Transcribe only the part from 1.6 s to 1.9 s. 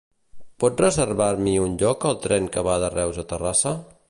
un